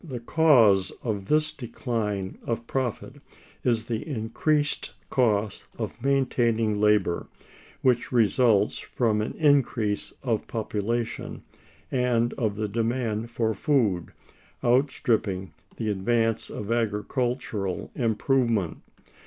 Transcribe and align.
The 0.03 0.19
cause 0.19 0.89
of 1.03 1.25
this 1.27 1.51
decline 1.51 2.39
of 2.43 2.65
profit 2.65 3.17
is 3.63 3.85
the 3.85 3.97
increased 4.07 4.93
cost 5.11 5.67
of 5.77 6.01
maintaining 6.03 6.79
labor, 6.81 7.27
which 7.83 8.11
results 8.11 8.79
from 8.79 9.21
an 9.21 9.33
increase 9.33 10.11
of 10.23 10.47
population 10.47 11.43
and 11.91 12.33
of 12.33 12.55
the 12.55 12.67
demand 12.67 13.29
for 13.29 13.53
food, 13.53 14.11
outstripping 14.63 15.53
the 15.75 15.91
advance 15.91 16.49
of 16.49 16.71
agricultural 16.71 17.91
improvement. 17.93 18.77